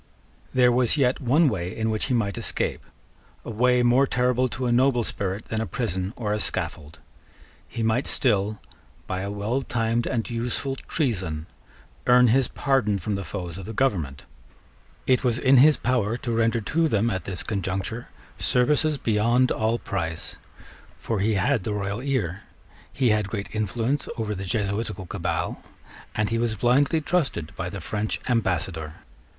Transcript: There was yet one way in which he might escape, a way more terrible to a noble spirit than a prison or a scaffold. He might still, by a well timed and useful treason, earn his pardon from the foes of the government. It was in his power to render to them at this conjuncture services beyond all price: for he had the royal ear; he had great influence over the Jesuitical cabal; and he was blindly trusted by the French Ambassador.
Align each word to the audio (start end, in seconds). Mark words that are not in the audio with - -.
There 0.51 0.71
was 0.71 0.97
yet 0.97 1.21
one 1.21 1.47
way 1.47 1.77
in 1.77 1.91
which 1.91 2.05
he 2.05 2.15
might 2.15 2.35
escape, 2.35 2.83
a 3.45 3.51
way 3.51 3.83
more 3.83 4.07
terrible 4.07 4.47
to 4.49 4.65
a 4.65 4.71
noble 4.71 5.03
spirit 5.03 5.45
than 5.49 5.61
a 5.61 5.67
prison 5.67 6.11
or 6.15 6.33
a 6.33 6.39
scaffold. 6.39 6.97
He 7.67 7.83
might 7.83 8.07
still, 8.07 8.59
by 9.05 9.21
a 9.21 9.29
well 9.29 9.61
timed 9.61 10.07
and 10.07 10.27
useful 10.27 10.75
treason, 10.75 11.45
earn 12.07 12.29
his 12.29 12.47
pardon 12.47 12.97
from 12.97 13.13
the 13.13 13.23
foes 13.23 13.59
of 13.59 13.67
the 13.67 13.75
government. 13.77 14.25
It 15.05 15.23
was 15.23 15.37
in 15.37 15.57
his 15.57 15.77
power 15.77 16.17
to 16.17 16.31
render 16.31 16.61
to 16.61 16.87
them 16.87 17.11
at 17.11 17.25
this 17.25 17.43
conjuncture 17.43 18.07
services 18.39 18.97
beyond 18.97 19.51
all 19.51 19.77
price: 19.77 20.37
for 20.97 21.19
he 21.19 21.35
had 21.35 21.63
the 21.63 21.73
royal 21.75 22.01
ear; 22.01 22.41
he 22.91 23.11
had 23.11 23.29
great 23.29 23.53
influence 23.53 24.09
over 24.17 24.33
the 24.33 24.45
Jesuitical 24.45 25.05
cabal; 25.05 25.63
and 26.15 26.31
he 26.31 26.39
was 26.39 26.55
blindly 26.55 27.01
trusted 27.01 27.55
by 27.55 27.69
the 27.69 27.79
French 27.81 28.19
Ambassador. 28.27 28.95